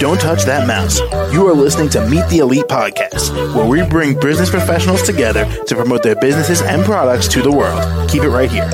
[0.00, 0.98] Don't touch that mouse.
[1.32, 5.74] You are listening to Meet the Elite Podcast, where we bring business professionals together to
[5.76, 8.10] promote their businesses and products to the world.
[8.10, 8.68] Keep it right here.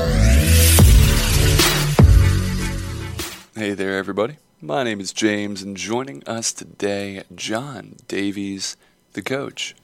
[3.53, 4.37] Hey there, everybody.
[4.59, 8.77] My name is James, and joining us today, John Davies,
[9.13, 9.75] the coach.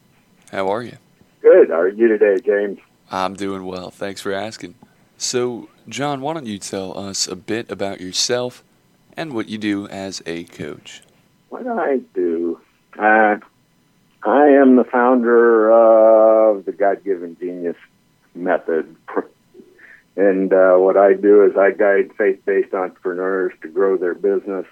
[0.52, 0.98] How are you?
[1.42, 1.70] Good.
[1.70, 2.80] How are you today, James?
[3.12, 3.92] I'm doing well.
[3.92, 4.74] Thanks for asking.
[5.18, 8.64] So, John, why don't you tell us a bit about yourself
[9.16, 11.02] and what you do as a coach?
[11.50, 12.62] What I do?
[12.98, 13.38] Uh,
[14.24, 17.76] I am the founder of the God Given Genius
[18.36, 18.96] Method.
[20.16, 24.66] And uh, what I do is I guide faith based entrepreneurs to grow their business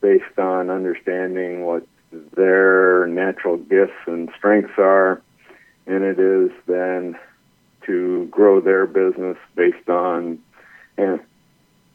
[0.00, 1.86] based on understanding what
[2.34, 5.22] their natural gifts and strengths are.
[5.86, 7.18] And it is then
[7.86, 10.38] to grow their business based on
[10.96, 11.20] and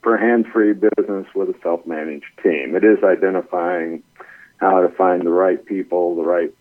[0.02, 2.76] for hands-free business with a self-managed team.
[2.76, 4.04] It is identifying
[4.58, 6.54] how to find the right people, the right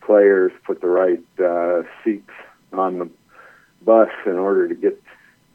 [0.00, 2.30] players, put the right uh, seats
[2.72, 3.10] on the
[3.82, 5.00] bus in order to get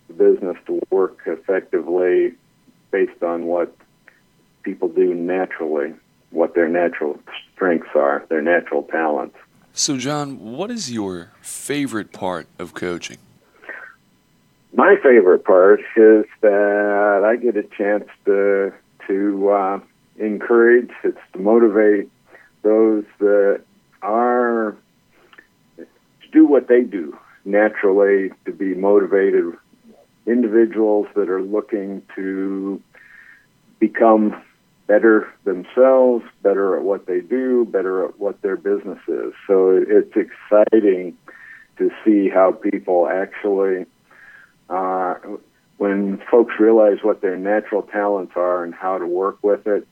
[0.07, 2.33] the business to work effectively
[2.91, 3.75] based on what
[4.63, 5.93] people do naturally,
[6.31, 7.19] what their natural
[7.53, 9.35] strengths are, their natural talents.
[9.73, 13.17] So, John, what is your favorite part of coaching?
[14.73, 18.73] My favorite part is that I get a chance to
[19.07, 19.79] to uh,
[20.17, 22.09] encourage, it's to motivate
[22.61, 23.61] those that
[24.01, 24.75] are
[25.77, 25.87] to
[26.31, 29.53] do what they do naturally, to be motivated
[30.27, 32.81] individuals that are looking to
[33.79, 34.39] become
[34.89, 39.33] better themselves, better at what they do, better at what their business is.
[39.47, 41.15] So it's exciting
[41.77, 43.85] to see how people actually
[44.69, 45.13] uh,
[45.77, 49.87] when folks realize what their natural talents are and how to work with it,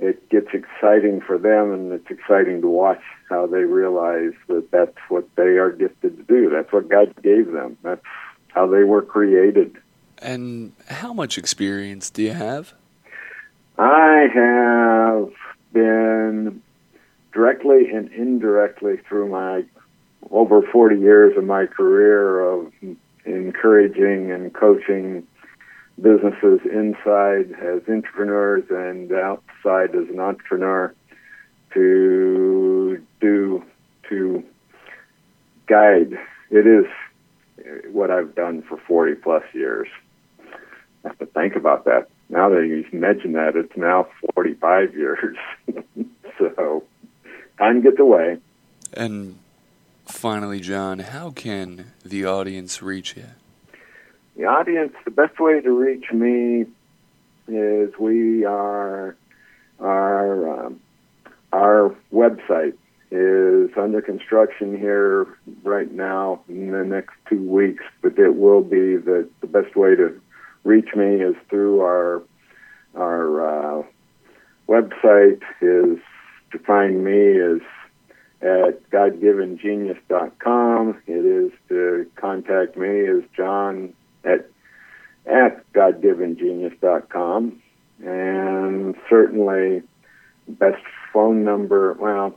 [0.00, 4.96] it gets exciting for them, and it's exciting to watch how they realize that that's
[5.08, 6.50] what they are gifted to do.
[6.50, 7.76] That's what God gave them.
[7.82, 8.04] That's
[8.48, 9.76] how they were created.
[10.18, 12.74] And how much experience do you have?
[13.78, 15.30] I have
[15.72, 16.62] been
[17.32, 19.64] directly and indirectly through my
[20.30, 22.72] over 40 years of my career of
[23.24, 25.26] encouraging and coaching
[26.00, 30.94] businesses inside as entrepreneurs and outside as an entrepreneur
[31.74, 33.62] to do
[34.08, 34.44] to
[35.66, 36.18] guide.
[36.50, 36.86] It is
[37.92, 39.88] what I've done for 40 plus years.
[41.04, 42.08] I have to think about that.
[42.30, 45.36] Now that you mention that, it's now 45 years.
[46.38, 46.84] so
[47.58, 48.38] time gets away.
[48.92, 49.38] And
[50.06, 53.26] finally, John, how can the audience reach you?
[54.36, 56.66] The audience, the best way to reach me
[57.48, 59.16] is we are
[59.80, 60.80] our um,
[61.52, 62.74] our website
[63.10, 65.26] is under construction here
[65.64, 69.96] right now in the next two weeks, but it will be the the best way
[69.96, 70.20] to
[70.64, 72.22] reach me is through our
[72.94, 73.82] our uh,
[74.68, 75.98] website is
[76.52, 77.60] to find me is
[78.42, 81.00] at godgivengenius.com.
[81.06, 83.92] It is to contact me is John
[84.24, 84.48] at
[85.26, 87.62] at godgivengenius.com.
[88.02, 89.82] And certainly
[90.48, 90.82] best
[91.12, 92.34] phone number, well,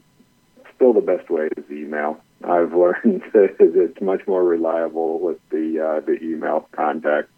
[0.75, 2.19] still the best way is email.
[2.43, 7.29] I've learned that it's much more reliable with the uh, the email contact.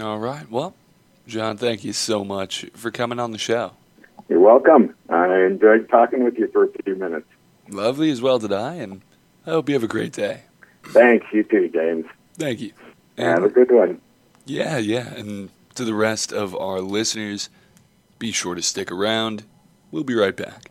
[0.00, 0.50] All right.
[0.50, 0.74] Well,
[1.26, 3.72] John, thank you so much for coming on the show.
[4.28, 4.94] You're welcome.
[5.08, 7.26] I enjoyed talking with you for a few minutes.
[7.68, 9.02] Lovely as well did I, and
[9.46, 10.42] I hope you have a great day.
[10.86, 12.06] Thanks, you too, James.
[12.34, 12.72] Thank you.
[13.16, 14.00] And have a good one.
[14.44, 15.14] Yeah, yeah.
[15.14, 17.48] And to the rest of our listeners,
[18.18, 19.44] be sure to stick around.
[19.90, 20.70] We'll be right back.